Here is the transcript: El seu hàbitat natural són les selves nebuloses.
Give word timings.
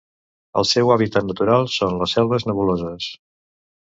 El 0.61 0.65
seu 0.69 0.93
hàbitat 0.93 1.27
natural 1.27 1.69
són 1.75 1.93
les 1.99 2.15
selves 2.19 2.47
nebuloses. 2.51 3.13